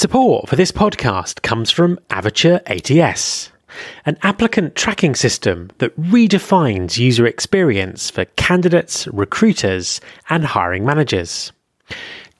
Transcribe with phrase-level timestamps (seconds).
[0.00, 3.50] Support for this podcast comes from Avature ATS,
[4.06, 10.00] an applicant tracking system that redefines user experience for candidates, recruiters,
[10.30, 11.52] and hiring managers.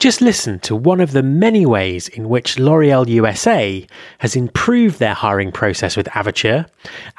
[0.00, 3.86] Just listen to one of the many ways in which L'Oreal USA
[4.16, 6.66] has improved their hiring process with Avature,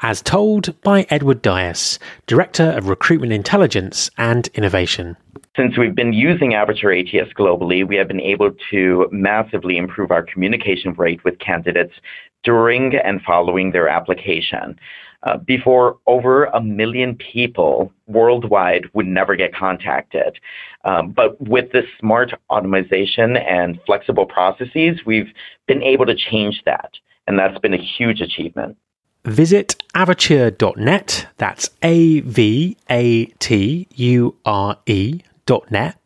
[0.00, 5.16] as told by Edward Dias, Director of Recruitment Intelligence and Innovation.
[5.56, 10.24] Since we've been using Avature ATS globally, we have been able to massively improve our
[10.24, 11.94] communication rate with candidates
[12.42, 14.76] during and following their application.
[15.24, 20.38] Uh, before over a million people worldwide would never get contacted.
[20.84, 25.32] Um, but with this smart automation and flexible processes, we've
[25.68, 26.90] been able to change that.
[27.28, 28.76] And that's been a huge achievement.
[29.24, 35.96] Visit avature.net, that's A V A T U R E.net,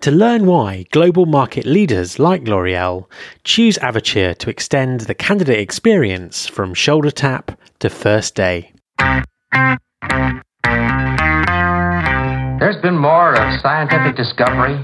[0.00, 3.06] to learn why global market leaders like L'Oreal
[3.44, 8.72] choose Avature to extend the candidate experience from shoulder tap to first day.
[12.60, 14.76] There's been more of scientific discovery,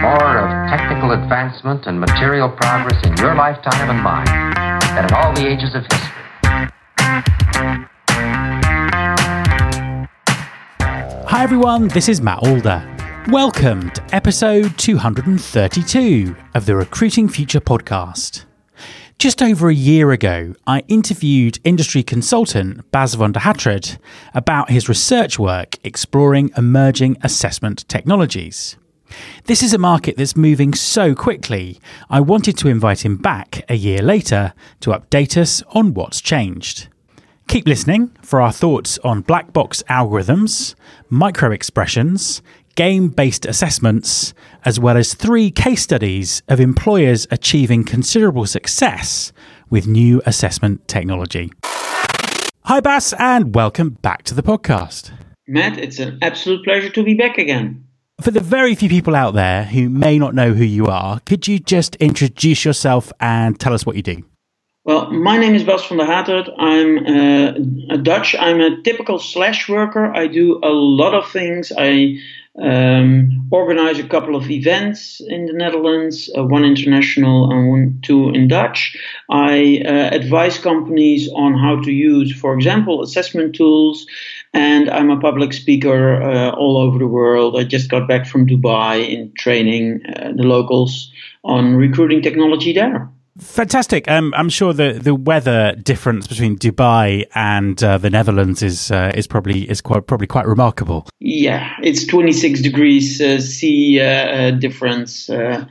[0.00, 4.24] more of technical advancement and material progress in your lifetime and mine
[4.94, 6.12] than in all the ages of history.
[11.28, 12.95] Hi everyone, this is Matt Alder.
[13.30, 18.44] Welcome to episode 232 of the Recruiting Future podcast.
[19.18, 23.98] Just over a year ago, I interviewed industry consultant Bas van der Haterd
[24.32, 28.76] about his research work exploring emerging assessment technologies.
[29.46, 33.74] This is a market that's moving so quickly, I wanted to invite him back a
[33.74, 36.86] year later to update us on what's changed.
[37.48, 40.76] Keep listening for our thoughts on black box algorithms,
[41.08, 42.42] micro expressions,
[42.76, 44.32] game based assessments,
[44.64, 49.32] as well as three case studies of employers achieving considerable success
[49.68, 51.50] with new assessment technology.
[52.64, 55.10] Hi, Bas, and welcome back to the podcast.
[55.48, 57.84] Matt, it's an absolute pleasure to be back again.
[58.20, 61.46] For the very few people out there who may not know who you are, could
[61.46, 64.24] you just introduce yourself and tell us what you do?
[64.84, 66.48] Well, my name is Bas van der Haterd.
[66.58, 68.36] I'm uh, a Dutch.
[68.36, 70.14] I'm a typical slash worker.
[70.14, 71.72] I do a lot of things.
[71.76, 72.18] I
[72.62, 78.30] um, organize a couple of events in the Netherlands, uh, one international and one, two
[78.30, 78.96] in Dutch.
[79.30, 84.06] I uh, advise companies on how to use, for example, assessment tools.
[84.54, 87.56] And I'm a public speaker uh, all over the world.
[87.58, 91.12] I just got back from Dubai in training uh, the locals
[91.44, 93.10] on recruiting technology there.
[93.38, 94.10] Fantastic.
[94.10, 99.12] Um, I'm sure the, the weather difference between Dubai and uh, the Netherlands is uh,
[99.14, 101.06] is probably is quite probably quite remarkable.
[101.20, 105.28] Yeah, it's 26 degrees uh, C uh, uh, difference.
[105.28, 105.66] Uh,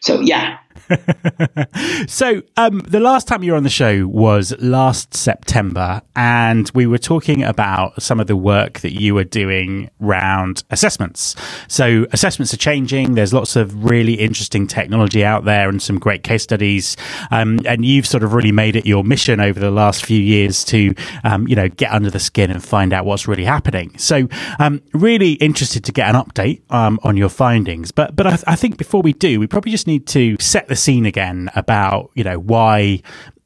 [0.00, 0.58] so yeah,
[2.08, 6.86] so, um, the last time you were on the show was last September, and we
[6.86, 11.36] were talking about some of the work that you were doing around assessments.
[11.68, 13.14] So, assessments are changing.
[13.14, 16.96] There's lots of really interesting technology out there and some great case studies.
[17.30, 20.64] Um, and you've sort of really made it your mission over the last few years
[20.64, 23.96] to, um, you know, get under the skin and find out what's really happening.
[23.98, 27.92] So, um, really interested to get an update um, on your findings.
[27.92, 30.79] But, but I, I think before we do, we probably just need to set the
[30.80, 33.02] scene again about you know why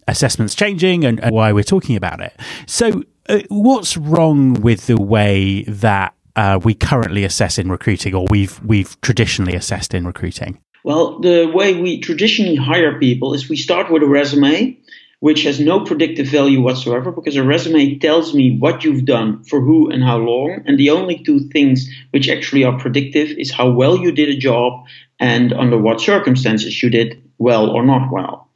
[0.09, 2.39] assessments changing and, and why we're talking about it.
[2.67, 8.27] So, uh, what's wrong with the way that uh, we currently assess in recruiting, or
[8.31, 10.59] we've we've traditionally assessed in recruiting?
[10.83, 14.77] Well, the way we traditionally hire people is we start with a resume,
[15.21, 19.63] which has no predictive value whatsoever, because a resume tells me what you've done for
[19.63, 23.71] who and how long, and the only two things which actually are predictive is how
[23.71, 24.85] well you did a job
[25.19, 28.49] and under what circumstances you did well or not well.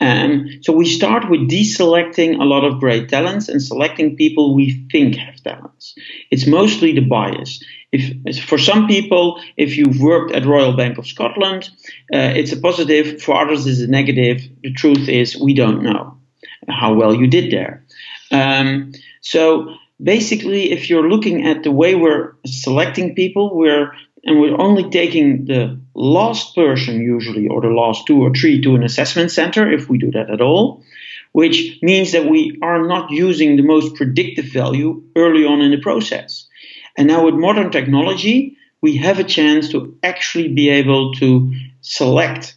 [0.00, 4.86] Um, so we start with deselecting a lot of great talents and selecting people we
[4.92, 5.94] think have talents.
[6.30, 7.64] It's mostly the bias.
[7.92, 11.70] If for some people, if you've worked at Royal Bank of Scotland,
[12.12, 13.22] uh, it's a positive.
[13.22, 14.42] For others, it's a negative.
[14.62, 16.18] The truth is, we don't know
[16.68, 17.84] how well you did there.
[18.30, 18.92] Um,
[19.22, 23.92] so basically, if you're looking at the way we're selecting people, we're
[24.24, 28.74] and we're only taking the last person usually or the last two or three to
[28.74, 30.82] an assessment center if we do that at all
[31.36, 35.76] which means that we are not using the most predictive value early on in the
[35.76, 36.48] process.
[36.96, 41.52] And now with modern technology we have a chance to actually be able to
[41.82, 42.56] select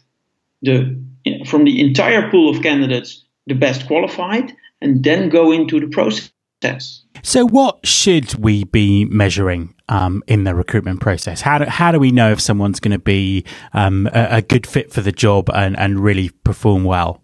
[0.62, 0.98] the
[1.44, 6.30] from the entire pool of candidates the best qualified and then go into the process
[6.60, 7.02] process.
[7.22, 11.40] So, what should we be measuring um, in the recruitment process?
[11.40, 14.66] How do, how do we know if someone's going to be um, a, a, good
[14.66, 17.20] fit for the job and, and really perform well?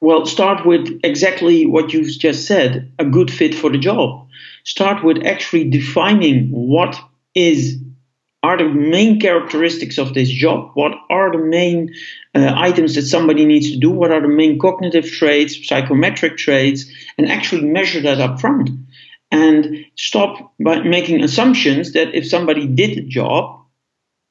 [0.00, 4.28] Well, start with exactly what you've just said a good fit for the job.
[4.64, 6.98] Start with actually defining what
[7.34, 7.78] is
[8.42, 10.70] are the main characteristics of this job?
[10.74, 11.94] What are the main
[12.34, 13.90] uh, items that somebody needs to do?
[13.90, 16.86] What are the main cognitive traits, psychometric traits,
[17.18, 18.70] and actually measure that up front?
[19.30, 23.60] And stop by making assumptions that if somebody did the job,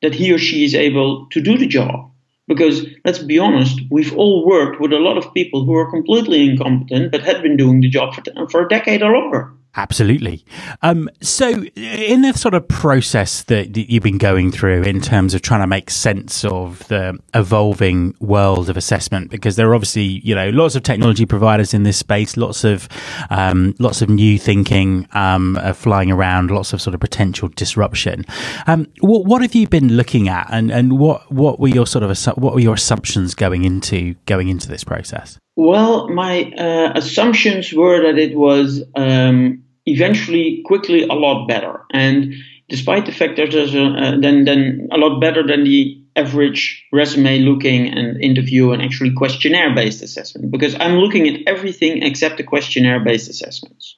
[0.01, 2.11] that he or she is able to do the job.
[2.47, 6.49] Because let's be honest, we've all worked with a lot of people who are completely
[6.49, 9.53] incompetent but had been doing the job for, for a decade or longer.
[9.75, 10.43] Absolutely.
[10.81, 15.43] Um, so, in the sort of process that you've been going through in terms of
[15.43, 20.33] trying to make sense of the evolving world of assessment, because there are obviously you
[20.33, 22.89] know lots of technology providers in this space, lots of
[23.29, 28.25] um, lots of new thinking um, flying around, lots of sort of potential disruption.
[28.65, 32.03] Um, what, what have you been looking at, and, and what what were your sort
[32.03, 35.37] of what were your assumptions going into going into this process?
[35.55, 41.81] Well, my uh, assumptions were that it was um, eventually, quickly, a lot better.
[41.91, 42.35] And
[42.69, 46.85] despite the fact that there's a, uh, then, then a lot better than the average
[46.91, 52.37] resume looking and interview and actually questionnaire based assessment, because I'm looking at everything except
[52.37, 53.95] the questionnaire based assessments.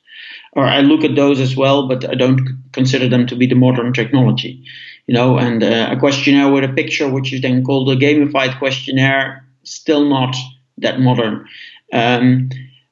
[0.53, 2.41] Or I look at those as well, but I don't
[2.73, 4.65] consider them to be the modern technology.
[5.07, 8.59] You know, and uh, a questionnaire with a picture, which is then called a gamified
[8.59, 10.35] questionnaire, still not
[10.81, 11.47] that modern.
[11.93, 12.49] Um,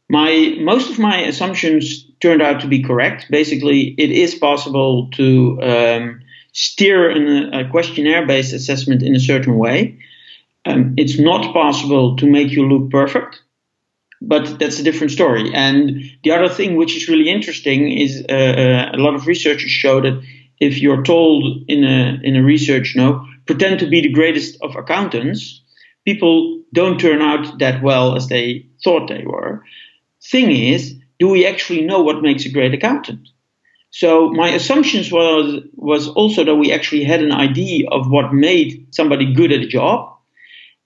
[0.10, 3.28] my most of my assumptions turned out to be correct.
[3.30, 6.22] Basically, it is possible to um,
[6.52, 10.00] steer in a, questionnaire-based assessment in a certain way.
[10.66, 13.42] Um, it's not possible to make you look perfect,
[14.22, 15.54] but that's a different story.
[15.54, 19.72] And the other thing which is really interesting is uh, uh, a lot of researchers
[19.72, 20.22] show that
[20.60, 24.76] if you're told in a in a research no pretend to be the greatest of
[24.76, 25.62] accountants,
[26.06, 29.64] people don't turn out that well as they thought they were.
[30.22, 33.28] Thing is, do we actually know what makes a great accountant?
[33.92, 38.88] So my assumptions was was also that we actually had an idea of what made
[38.92, 40.16] somebody good at a job,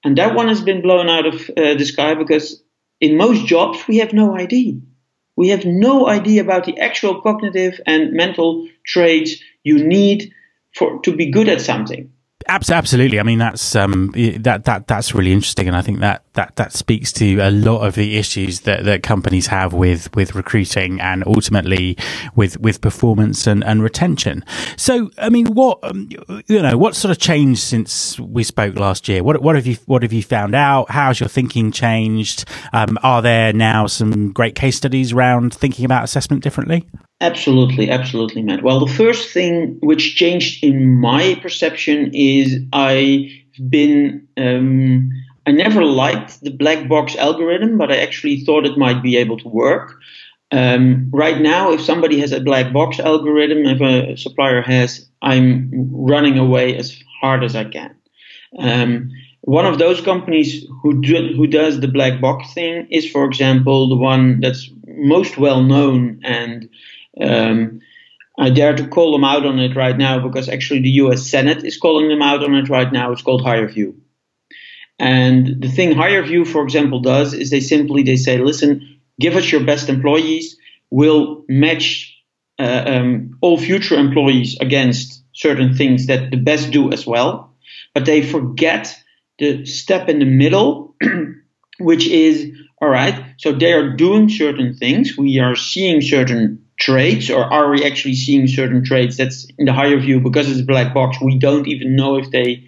[0.03, 2.63] and that one has been blown out of uh, the sky because
[3.01, 4.75] in most jobs we have no idea.
[5.35, 10.31] We have no idea about the actual cognitive and mental traits you need
[10.73, 12.12] for to be good at something.
[12.47, 13.19] Absolutely.
[13.19, 16.73] I mean, that's um, that that that's really interesting, and I think that that that
[16.73, 21.23] speaks to a lot of the issues that, that companies have with with recruiting and
[21.25, 21.97] ultimately
[22.35, 24.43] with with performance and, and retention.
[24.77, 26.09] So, I mean, what um,
[26.47, 29.23] you know, what sort of changed since we spoke last year?
[29.23, 30.89] What what have you what have you found out?
[30.91, 32.45] How's your thinking changed?
[32.73, 36.87] Um, are there now some great case studies around thinking about assessment differently?
[37.23, 38.63] Absolutely, absolutely, Matt.
[38.63, 43.31] Well, the first thing which changed in my perception is I've
[43.69, 44.27] been.
[44.35, 45.09] Um,
[45.47, 49.37] I never liked the black box algorithm, but I actually thought it might be able
[49.37, 49.95] to work.
[50.51, 55.71] Um, right now, if somebody has a black box algorithm, if a supplier has, I'm
[55.93, 57.95] running away as hard as I can.
[58.59, 59.11] Um,
[59.41, 63.87] one of those companies who do, who does the black box thing is, for example,
[63.87, 66.69] the one that's most well known and
[67.21, 67.79] um,
[68.37, 71.63] I dare to call them out on it right now because actually the US Senate
[71.63, 73.11] is calling them out on it right now.
[73.11, 73.95] It's called HireVue.
[74.99, 79.51] And the thing HireVue, for example, does is they simply they say, listen, give us
[79.51, 80.57] your best employees.
[80.89, 82.15] We'll match
[82.59, 87.53] uh, um, all future employees against certain things that the best do as well.
[87.93, 88.95] But they forget
[89.39, 90.95] the step in the middle,
[91.79, 92.51] which is
[92.81, 93.25] all right.
[93.37, 95.17] So they are doing certain things.
[95.17, 99.71] We are seeing certain traits, or are we actually seeing certain traits that's in the
[99.71, 101.17] HireVue because it's a black box?
[101.21, 102.65] We don't even know if they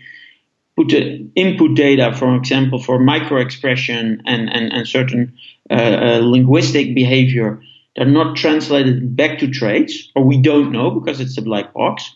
[0.76, 5.38] put the input data, for example, for microexpression and, and, and certain
[5.70, 7.62] uh, uh, linguistic behavior,
[7.96, 12.14] they're not translated back to traits, or we don't know because it's a black box.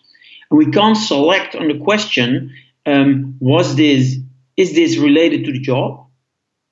[0.52, 2.54] And we can't select on the question,
[2.86, 4.18] um, was this,
[4.58, 6.08] is this related to the job?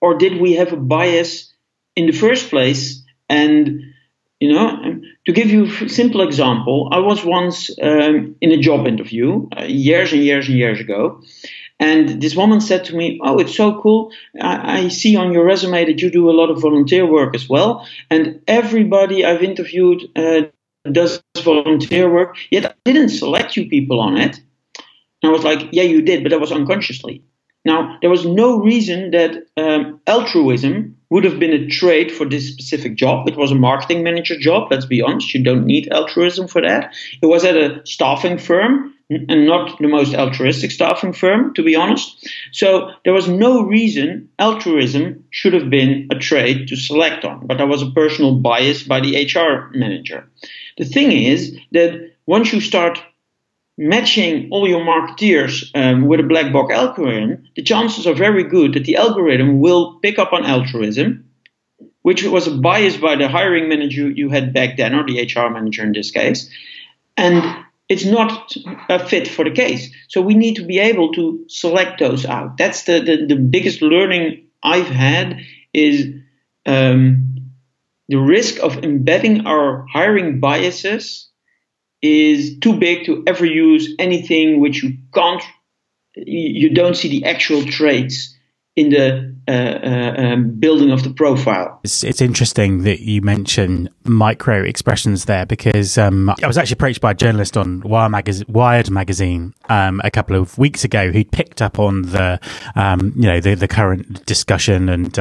[0.02, 1.52] Or did we have a bias
[1.96, 3.87] in the first place and
[4.40, 8.58] you know, um, to give you a simple example, I was once um, in a
[8.58, 11.22] job interview uh, years and years and years ago,
[11.80, 14.12] and this woman said to me, "Oh, it's so cool!
[14.40, 17.50] I, I, see on your resume that you do a lot of volunteer work as
[17.50, 20.44] well, and everybody I've interviewed uh,
[20.92, 22.38] does volunteer work.
[22.52, 24.40] Yet I didn't select you people on it."
[25.24, 27.24] And I was like, "Yeah, you did, but that was unconsciously."
[27.68, 32.48] Now, there was no reason that um, altruism would have been a trait for this
[32.48, 33.28] specific job.
[33.28, 35.34] It was a marketing manager job, let's be honest.
[35.34, 36.96] You don't need altruism for that.
[37.22, 41.76] It was at a staffing firm and not the most altruistic staffing firm, to be
[41.76, 42.30] honest.
[42.54, 47.58] So there was no reason altruism should have been a trait to select on, but
[47.58, 50.26] there was a personal bias by the HR manager.
[50.78, 53.04] The thing is that once you start
[53.78, 58.74] matching all your marketeers um, with a black box algorithm, the chances are very good
[58.74, 61.30] that the algorithm will pick up on altruism,
[62.02, 65.50] which was a bias by the hiring manager you had back then, or the HR
[65.50, 66.50] manager in this case,
[67.16, 67.44] and
[67.90, 68.54] it's not
[68.90, 69.90] a fit for the case.
[70.08, 72.58] So we need to be able to select those out.
[72.58, 75.40] That's the, the, the biggest learning I've had
[75.74, 76.16] is
[76.66, 77.52] um,
[78.10, 81.30] the risk of embedding our hiring biases
[82.02, 85.44] is too big to ever use anything which you can't,
[86.16, 88.36] you don't see the actual traits
[88.76, 91.80] in the uh, uh, um, building of the profile.
[91.84, 97.00] It's, it's, interesting that you mention micro expressions there because um, I was actually approached
[97.00, 101.24] by a journalist on Wired, Magaz- Wired magazine um, a couple of weeks ago who
[101.24, 102.42] picked up on the
[102.76, 105.18] um, you know the, the current discussion and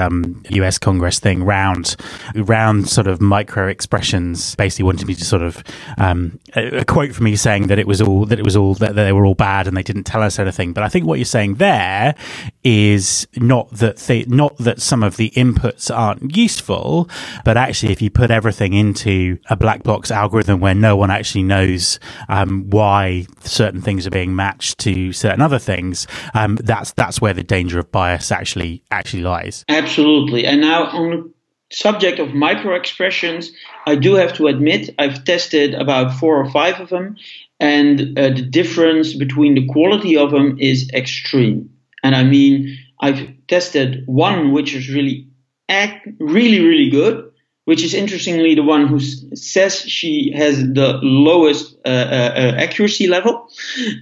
[0.51, 0.77] U.S.
[0.77, 1.95] Um, Congress thing round
[2.35, 4.57] round sort of micro expressions.
[4.57, 5.63] Basically, wanted me to sort of
[5.99, 8.75] um, a, a, quote from me saying that it was all that it was all
[8.75, 10.73] that they were all bad and they didn't tell us anything.
[10.73, 12.17] But I think what you're saying there
[12.65, 14.01] is not that.
[14.17, 17.09] Th- not that some of the inputs aren't useful,
[17.45, 21.43] but actually, if you put everything into a black box algorithm where no one actually
[21.43, 27.21] knows um, why certain things are being matched to certain other things, um, that's that's
[27.21, 29.65] where the danger of bias actually actually lies.
[29.69, 30.47] Absolutely.
[30.47, 31.33] And now on the
[31.71, 33.51] subject of micro expressions,
[33.87, 37.17] I do have to admit I've tested about four or five of them,
[37.61, 41.71] and uh, the difference between the quality of them is extreme.
[42.03, 45.29] And I mean, I've tested one which is really,
[45.69, 47.31] act, really, really good,
[47.65, 53.09] which is interestingly the one who says she has the lowest uh, uh, uh, accuracy
[53.09, 53.49] level,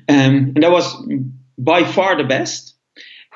[0.08, 0.94] um, and that was
[1.58, 2.74] by far the best.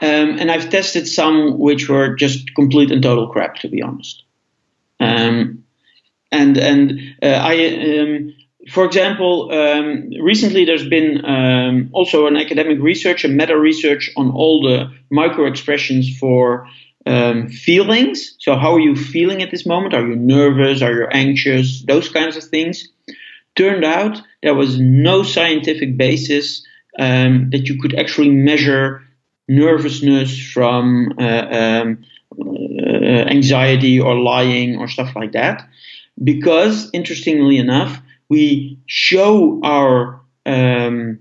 [0.01, 4.23] Um, and I've tested some which were just complete and total crap, to be honest.
[5.01, 5.65] Um,
[6.31, 8.35] and and uh, I um,
[8.71, 14.31] for example, um, recently there's been um, also an academic research, a meta research on
[14.31, 16.69] all the micro expressions for
[17.07, 18.37] um, feelings.
[18.39, 19.95] So, how are you feeling at this moment?
[19.95, 20.83] Are you nervous?
[20.83, 21.83] Are you anxious?
[21.83, 22.89] Those kinds of things.
[23.57, 26.65] Turned out there was no scientific basis
[26.99, 29.03] um, that you could actually measure
[29.49, 32.05] nervousness from uh, um,
[32.39, 35.67] uh, anxiety or lying or stuff like that.
[36.23, 41.21] Because, interestingly enough, we show our um,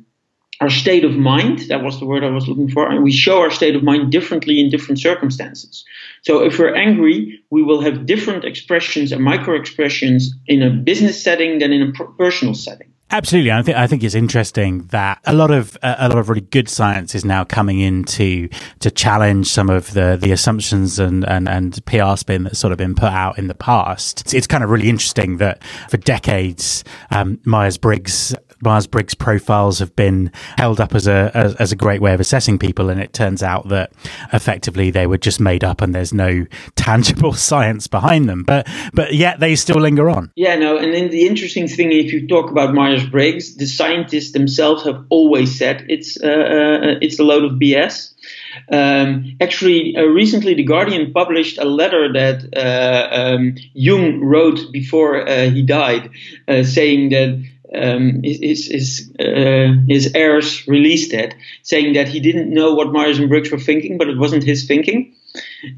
[0.59, 1.59] our state of mind.
[1.69, 2.89] That was the word I was looking for.
[2.89, 5.85] And we show our state of mind differently in different circumstances.
[6.23, 11.21] So if we're angry, we will have different expressions and micro expressions in a business
[11.21, 12.91] setting than in a personal setting.
[13.09, 16.27] Absolutely, I think I think it's interesting that a lot of uh, a lot of
[16.27, 18.49] really good science is now coming in to
[18.81, 22.77] to challenge some of the the assumptions and and and PR spin that's sort of
[22.77, 24.21] been put out in the past.
[24.21, 29.79] It's, it's kind of really interesting that for decades, um, Myers Briggs Myers Briggs profiles
[29.79, 32.99] have been held up as a as, as, a great way of assessing people, and
[32.99, 33.91] it turns out that
[34.33, 36.45] effectively they were just made up, and there's no
[36.75, 38.43] tangible science behind them.
[38.43, 40.31] But but yet they still linger on.
[40.35, 40.77] Yeah, no.
[40.77, 45.05] And then the interesting thing, if you talk about Myers Briggs, the scientists themselves have
[45.09, 48.13] always said it's uh, uh, it's a load of BS.
[48.71, 55.27] Um, actually, uh, recently, The Guardian published a letter that uh, um, Jung wrote before
[55.27, 56.09] uh, he died,
[56.47, 57.43] uh, saying that
[57.73, 63.19] um, his his uh, his heirs released it, saying that he didn't know what Myers
[63.19, 65.13] and Briggs were thinking, but it wasn't his thinking.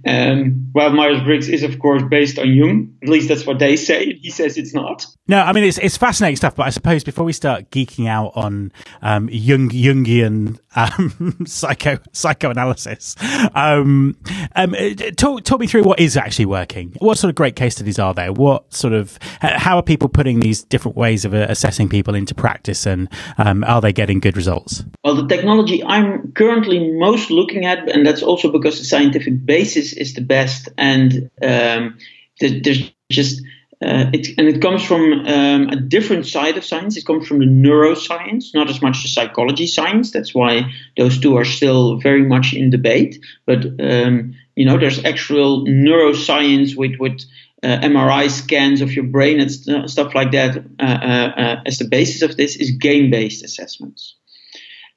[0.06, 3.76] Um, while Myers Briggs is, of course, based on Jung, at least that's what they
[3.76, 4.18] say.
[4.30, 5.06] He says it's not.
[5.28, 6.56] No, I mean it's it's fascinating stuff.
[6.56, 13.16] But I suppose before we start geeking out on um, Jung Jungian um, psycho psychoanalysis,
[13.56, 14.18] um,
[14.56, 14.76] um,
[15.16, 16.96] talk talk me through what is actually working.
[17.00, 18.34] What sort of great case studies are there?
[18.34, 22.36] What sort of how are people putting these different ways of uh, assessing people into
[22.36, 24.84] practice, and um, are they getting good results?
[25.04, 29.79] Well, the technology I'm currently most looking at, and that's also because the scientific basis
[29.94, 31.98] is the best, and um,
[32.40, 33.42] there's just
[33.82, 36.98] uh, it, and it comes from um, a different side of science.
[36.98, 40.12] It comes from the neuroscience, not as much the psychology science.
[40.12, 43.24] That's why those two are still very much in debate.
[43.46, 47.22] But um, you know, there's actual neuroscience with with
[47.64, 50.58] uh, MRI scans of your brain and st- stuff like that.
[50.58, 54.16] Uh, uh, uh as the basis of this is game-based assessments.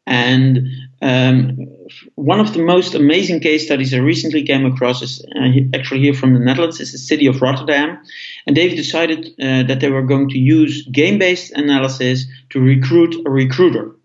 [0.07, 0.69] And
[1.01, 1.69] um,
[2.17, 6.15] one of the most amazing case studies I recently came across is uh, actually here
[6.15, 6.81] from the Netherlands.
[6.81, 7.99] is the city of Rotterdam,
[8.47, 13.31] and they've decided uh, that they were going to use game-based analysis to recruit a
[13.31, 13.97] recruiter.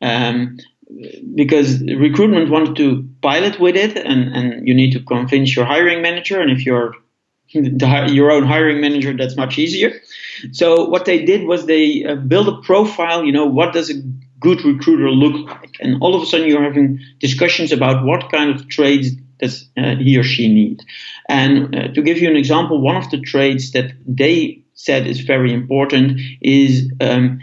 [0.00, 0.58] Um,
[1.34, 6.02] because recruitment wanted to pilot with it, and, and you need to convince your hiring
[6.02, 6.94] manager, and if you're
[7.54, 10.00] the, your own hiring manager, that's much easier.
[10.52, 13.24] So what they did was they uh, built a profile.
[13.24, 13.94] You know, what does a
[14.40, 15.76] good recruiter look like?
[15.80, 19.96] And all of a sudden, you're having discussions about what kind of traits does uh,
[19.96, 20.82] he or she need.
[21.28, 25.20] And uh, to give you an example, one of the traits that they said is
[25.20, 26.90] very important is.
[27.00, 27.40] Um,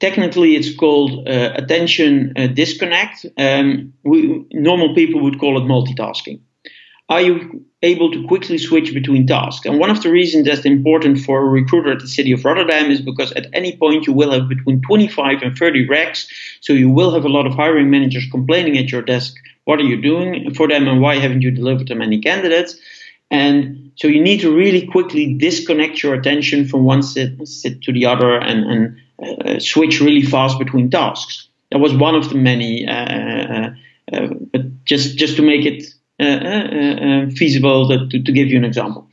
[0.00, 3.26] technically, it's called uh, attention uh, disconnect.
[3.36, 6.40] Um, we, normal people would call it multitasking
[7.08, 9.64] are you able to quickly switch between tasks?
[9.64, 12.90] And one of the reasons that's important for a recruiter at the city of Rotterdam
[12.90, 16.26] is because at any point you will have between 25 and 30 recs.
[16.60, 19.36] So you will have a lot of hiring managers complaining at your desk,
[19.66, 22.76] what are you doing for them and why haven't you delivered them any candidates?
[23.30, 27.92] And so you need to really quickly disconnect your attention from one sit, sit to
[27.92, 31.48] the other and, and uh, switch really fast between tasks.
[31.72, 33.70] That was one of the many, uh, uh,
[34.12, 35.84] uh but just, just to make it
[36.18, 39.06] Uh, uh, uh, um, feasible to, to, give you an example.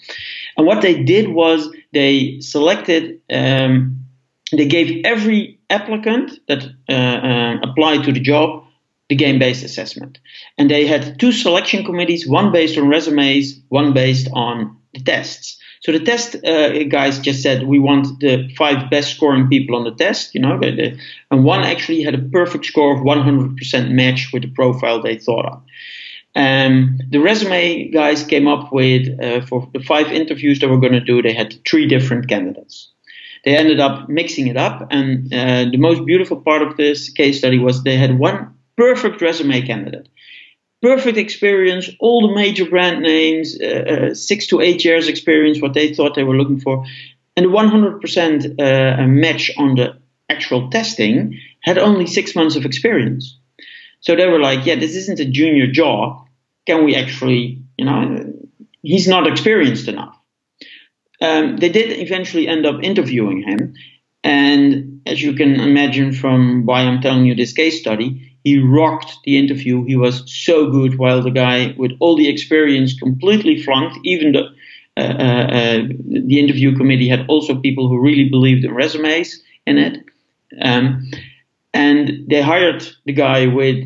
[0.55, 4.05] And what they did was they selected, um,
[4.53, 8.63] they gave every applicant that um, applied to the job
[9.09, 10.19] the game based assessment.
[10.57, 15.57] And they had two selection committees, one based on resumes, one based on the tests.
[15.81, 19.83] So the test uh, guys just said we want the five best scoring people on
[19.83, 20.57] the test, you know,
[21.31, 25.45] and one actually had a perfect score of 100% match with the profile they thought
[25.45, 25.61] of.
[26.35, 30.93] Um, the resume guys came up with uh, for the five interviews they were going
[30.93, 31.21] to do.
[31.21, 32.89] They had three different candidates.
[33.45, 37.39] They ended up mixing it up, and uh, the most beautiful part of this case
[37.39, 40.07] study was they had one perfect resume candidate,
[40.81, 43.65] perfect experience, all the major brand names, uh,
[44.11, 46.85] uh six to eight years experience, what they thought they were looking for,
[47.35, 49.97] and the 100% uh, match on the
[50.29, 53.37] actual testing had only six months of experience.
[54.03, 56.27] So they were like, yeah, this isn't a junior job.
[56.67, 58.33] Can we actually, you know,
[58.81, 60.15] he's not experienced enough.
[61.21, 63.75] Um, they did eventually end up interviewing him.
[64.23, 69.15] And as you can imagine from why I'm telling you this case study, he rocked
[69.23, 69.85] the interview.
[69.85, 73.99] He was so good, while the guy with all the experience completely flunked.
[74.03, 74.43] Even the
[74.95, 79.77] uh, uh, uh, the interview committee had also people who really believed in resumes in
[79.77, 80.03] it.
[80.61, 81.09] Um,
[81.73, 83.85] and they hired the guy with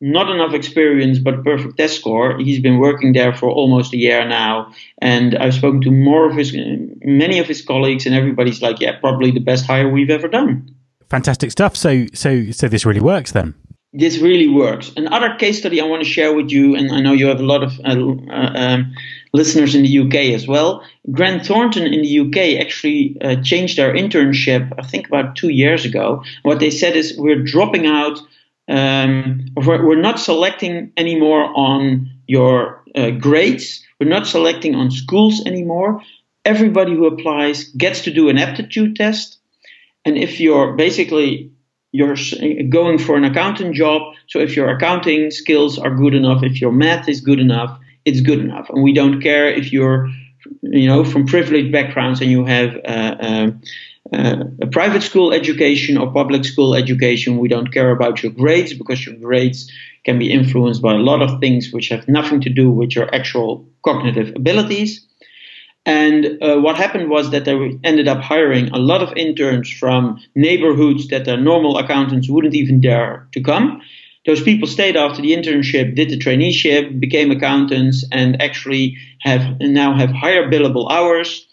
[0.00, 2.38] not enough experience but perfect test score.
[2.38, 6.36] He's been working there for almost a year now, and I've spoken to more of
[6.36, 6.54] his,
[7.02, 10.74] many of his colleagues, and everybody's like, "Yeah, probably the best hire we've ever done."
[11.10, 11.76] Fantastic stuff.
[11.76, 13.54] So, so, so this really works then.
[13.92, 14.92] This really works.
[14.96, 17.44] Another case study I want to share with you, and I know you have a
[17.44, 17.94] lot of uh,
[18.32, 18.94] uh, um,
[19.34, 20.82] listeners in the UK as well.
[21.10, 25.84] Grant Thornton in the UK actually uh, changed their internship, I think about two years
[25.84, 26.22] ago.
[26.44, 28.18] What they said is we're dropping out
[28.66, 33.84] um, we're not selecting anymore on your uh, grades.
[34.00, 36.00] We're not selecting on schools anymore.
[36.46, 39.38] Everybody who applies gets to do an aptitude test.
[40.06, 41.50] And if you're basically
[41.92, 42.16] you're
[42.70, 46.72] going for an accountant job, so if your accounting skills are good enough, if your
[46.72, 48.68] math is good enough, it's good enough.
[48.70, 50.08] And we don't care if you're,
[50.62, 53.50] you know, from privileged backgrounds and you have uh, uh,
[54.12, 58.74] uh, a private school education or public school education, we don't care about your grades
[58.74, 59.70] because your grades
[60.04, 63.12] can be influenced by a lot of things which have nothing to do with your
[63.14, 65.06] actual cognitive abilities.
[65.86, 70.18] And uh, what happened was that they ended up hiring a lot of interns from
[70.34, 73.82] neighborhoods that their normal accountants wouldn't even dare to come.
[74.26, 79.94] Those people stayed after the internship, did the traineeship, became accountants, and actually have now
[79.94, 81.46] have higher billable hours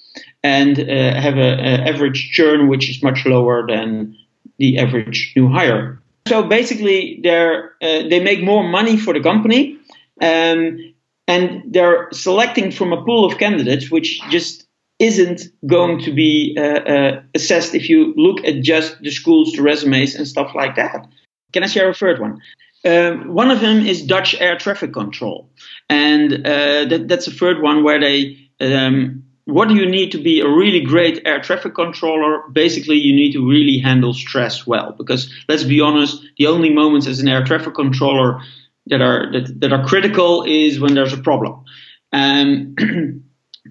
[0.44, 4.16] and uh, have an average churn which is much lower than
[4.58, 6.02] the average new hire.
[6.28, 9.78] So basically, they're, uh, they make more money for the company,
[10.22, 10.94] um,
[11.28, 14.66] and they're selecting from a pool of candidates which just
[15.00, 19.62] isn't going to be uh, uh, assessed if you look at just the schools, the
[19.64, 21.08] resumes, and stuff like that.
[21.52, 22.42] Can I share a third one?
[22.84, 25.52] Um, one of them is Dutch air traffic control,
[25.88, 30.18] and uh, that, that's a third one where they um, what do you need to
[30.18, 32.44] be a really great air traffic controller?
[32.52, 34.94] Basically, you need to really handle stress well.
[34.98, 38.42] Because let's be honest, the only moments as an air traffic controller
[38.88, 41.66] that are that, that are critical is when there's a problem.
[42.12, 42.76] Um,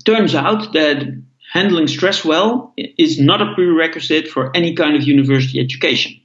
[0.05, 5.61] turns out that handling stress well is not a prerequisite for any kind of university
[5.61, 6.20] education.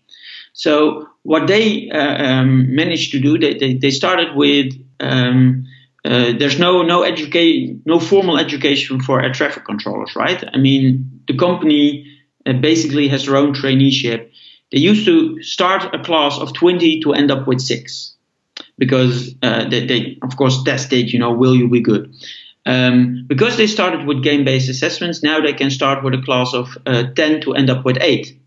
[0.56, 5.66] So what they uh, um, managed to do, they, they, they started with um,
[6.06, 10.42] uh, there's no no educate no formal education for air traffic controllers, right?
[10.54, 12.08] I mean, the company
[12.46, 14.32] uh, basically has their own traineeship.
[14.72, 18.14] They used to start a class of 20 to end up with six,
[18.78, 22.16] because uh, they, they of course tested, you know, will you be good?
[22.66, 26.78] Um, because they started with game-based assessments, now they can start with a class of
[26.86, 28.40] uh, 10 to end up with eight.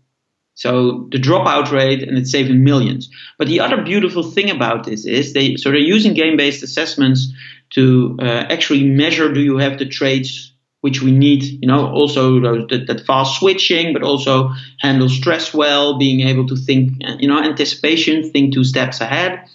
[0.59, 3.09] So the dropout rate, and it's saving millions.
[3.37, 7.31] But the other beautiful thing about this is they so they're using game-based assessments
[7.75, 12.41] to uh, actually measure do you have the traits which we need, you know, also
[12.41, 17.27] those, that, that, fast switching, but also handle stress well, being able to think, you
[17.27, 19.45] know, anticipation, think two steps ahead.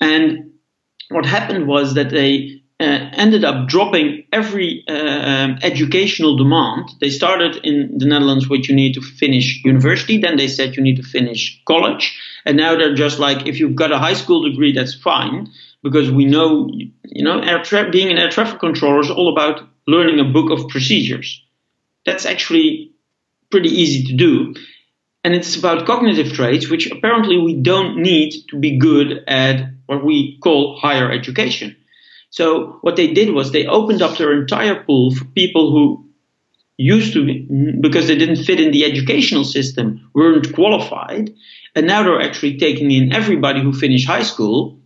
[0.00, 0.52] And
[1.10, 6.90] what happened was that they uh, ended up dropping every uh, educational demand.
[7.00, 10.82] They started in the Netherlands with you need to finish university, then they said you
[10.82, 14.48] need to finish college, and now they're just like if you've got a high school
[14.48, 15.48] degree, that's fine
[15.82, 16.70] because we know
[17.04, 20.68] you know tra- being an air traffic controller is all about learning a book of
[20.68, 21.44] procedures.
[22.06, 22.92] That's actually
[23.50, 24.54] pretty easy to do.
[25.24, 30.04] And it's about cognitive traits, which apparently we don't need to be good at what
[30.04, 31.76] we call higher education.
[32.30, 36.08] So what they did was they opened up their entire pool for people who
[36.76, 37.24] used to
[37.80, 41.34] because they didn't fit in the educational system, weren't qualified.
[41.74, 44.80] And now they're actually taking in everybody who finished high school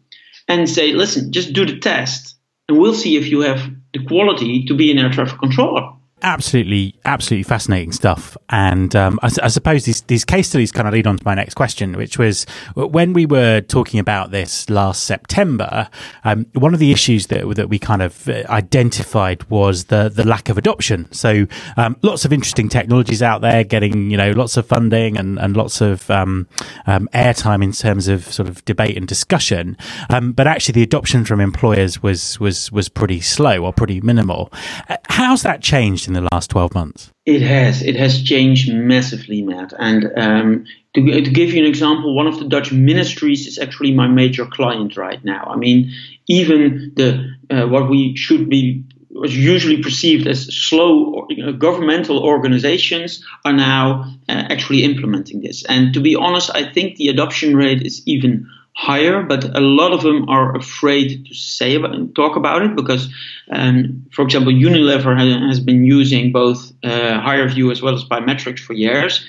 [0.48, 2.36] and say, listen, just do the test
[2.68, 6.94] and we'll see if you have the quality to be an air traffic controller absolutely,
[7.04, 8.36] absolutely fascinating stuff.
[8.48, 11.34] And um, I, I, suppose these, these case studies kind of lead on to my
[11.34, 15.88] next question, which was when we were talking about this last September,
[16.24, 20.24] um, one of the issues that, that we kind of uh, identified was the, the
[20.24, 21.10] lack of adoption.
[21.12, 25.38] So um, lots of interesting technologies out there getting, you know, lots of funding and,
[25.38, 26.46] and lots of um,
[26.86, 29.76] um, airtime in terms of sort of debate and discussion.
[30.10, 34.52] Um, but actually the adoption from employers was, was, was pretty slow or pretty minimal.
[34.88, 37.10] Uh, how's that changed in the last 12 months?
[37.24, 37.82] It has.
[37.82, 39.72] It has changed massively, Matt.
[39.78, 43.92] And um, to, to, give you an example, one of the Dutch ministries is actually
[43.92, 45.44] my major client right now.
[45.44, 45.92] I mean,
[46.26, 53.52] even the uh, what we should be was usually perceived as slow governmental organizations are
[53.52, 55.64] now uh, actually implementing this.
[55.66, 59.92] And to be honest, I think the adoption rate is even higher, but a lot
[59.92, 63.08] of them are afraid to say about, talk about it because,
[63.50, 65.16] um, for example, Unilever
[65.48, 66.88] has been using both uh,
[67.20, 69.24] HireVue as well as biometrics for years,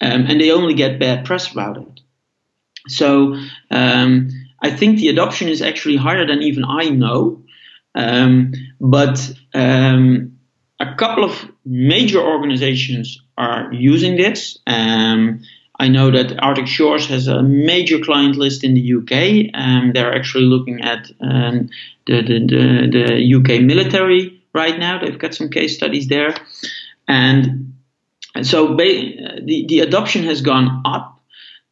[0.00, 2.00] um, and they only get bad press about it.
[2.88, 3.36] So
[3.70, 4.28] um,
[4.60, 7.42] I think the adoption is actually higher than even I know,
[7.94, 9.18] um, but
[9.52, 10.38] um,
[10.78, 14.58] a couple of major organizations are using this.
[14.66, 15.40] Um,
[15.78, 19.50] I know that Arctic Shores has a major client list in the UK.
[19.52, 21.68] and they're actually looking at um,
[22.06, 24.98] the, the, the, the, UK military right now.
[24.98, 26.34] They've got some case studies there.
[27.06, 27.74] And,
[28.42, 31.20] so ba- the, the adoption has gone up.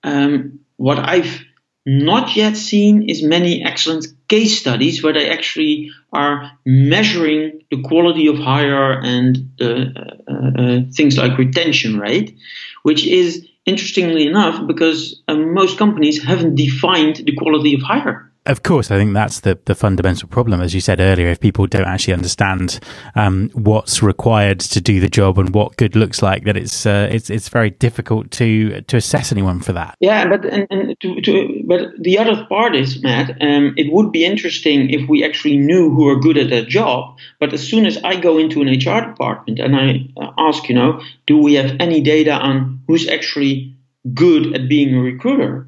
[0.02, 1.42] Um, what I've
[1.86, 8.26] not yet seen is many excellent case studies where they actually are measuring the quality
[8.26, 9.84] of hire and uh,
[10.26, 12.38] uh, uh things like retention rate,
[12.82, 18.30] which is interestingly enough, because um, most companies haven't defined the quality of hire.
[18.46, 20.60] Of course, I think that's the, the fundamental problem.
[20.60, 22.78] As you said earlier, if people don't actually understand
[23.14, 27.08] um, what's required to do the job and what good looks like, that it's uh,
[27.10, 29.96] it's it's very difficult to to assess anyone for that.
[30.00, 33.30] Yeah, but and, and to, to, but the other part is Matt.
[33.40, 37.16] Um, it would be interesting if we actually knew who are good at that job.
[37.40, 40.74] But as soon as I go into an HR department and I uh, ask, you
[40.74, 43.74] know, do we have any data on who's actually
[44.12, 45.66] good at being a recruiter?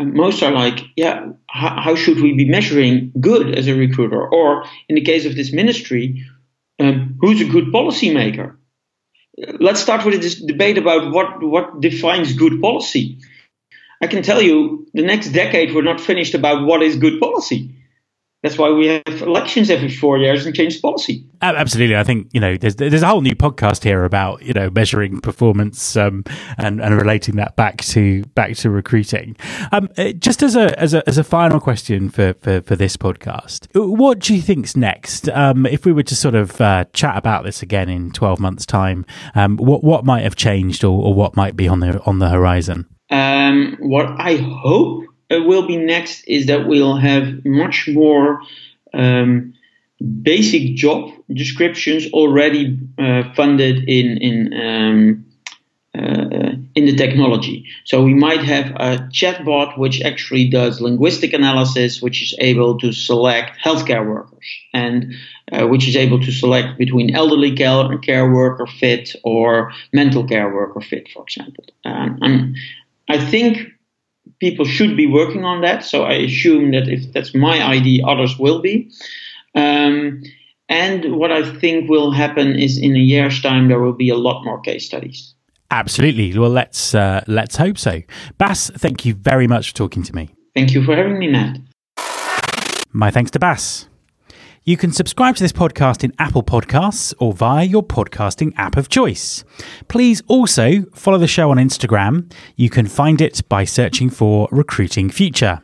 [0.00, 4.26] And most are like, yeah, how, how, should we be measuring good as a recruiter?
[4.26, 6.24] Or in the case of this ministry,
[6.78, 8.56] um, who's a good policymaker?
[9.36, 13.18] Let's start with this debate about what, what defines good policy.
[14.00, 17.74] I can tell you the next decade we're not finished about what is good policy.
[18.42, 21.26] That's why we have elections every four years and change policy.
[21.42, 24.70] Absolutely, I think you know there's there's a whole new podcast here about you know
[24.70, 26.24] measuring performance um,
[26.56, 29.36] and and relating that back to back to recruiting.
[29.72, 32.96] Um, uh, just as a as a as a final question for for, for this
[32.96, 35.28] podcast, what do you think's next?
[35.28, 38.64] Um, if we were to sort of uh, chat about this again in twelve months'
[38.64, 42.20] time, um, what what might have changed or, or what might be on the on
[42.20, 42.86] the horizon?
[43.10, 45.04] Um, what I hope
[45.38, 48.42] will be next is that we'll have much more
[48.92, 49.54] um,
[50.22, 55.26] basic job descriptions already uh, funded in in um,
[55.92, 57.66] uh, in the technology.
[57.84, 62.92] So we might have a chatbot which actually does linguistic analysis, which is able to
[62.92, 65.14] select healthcare workers and
[65.52, 70.54] uh, which is able to select between elderly care, care worker fit or mental care
[70.54, 71.64] worker fit, for example.
[71.84, 72.54] Um,
[73.08, 73.72] I think
[74.40, 75.84] people should be working on that.
[75.84, 78.90] So I assume that if that's my idea, others will be.
[79.54, 80.22] Um,
[80.68, 84.16] and what I think will happen is in a year's time, there will be a
[84.16, 85.34] lot more case studies.
[85.70, 86.36] Absolutely.
[86.36, 88.02] Well, let's uh, let's hope so.
[88.38, 90.30] Bas, thank you very much for talking to me.
[90.54, 91.58] Thank you for having me, Matt.
[92.92, 93.89] My thanks to Bas.
[94.64, 98.90] You can subscribe to this podcast in Apple Podcasts or via your podcasting app of
[98.90, 99.42] choice.
[99.88, 102.30] Please also follow the show on Instagram.
[102.56, 105.62] You can find it by searching for Recruiting Future.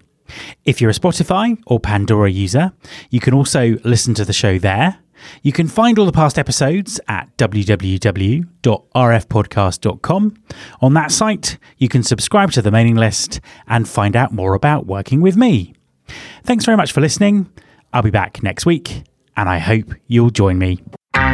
[0.65, 2.73] If you're a Spotify or Pandora user,
[3.11, 4.97] you can also listen to the show there.
[5.43, 10.35] You can find all the past episodes at www.rfpodcast.com.
[10.81, 14.87] On that site, you can subscribe to the mailing list and find out more about
[14.87, 15.75] working with me.
[16.45, 17.51] Thanks very much for listening.
[17.97, 19.05] I'll be back next week,
[19.39, 20.83] and I hope you'll join me.
[21.15, 21.25] This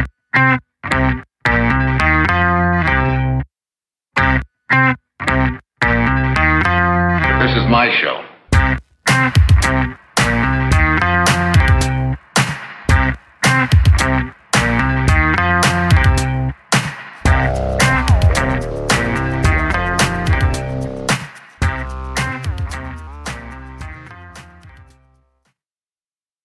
[7.57, 8.22] is my show.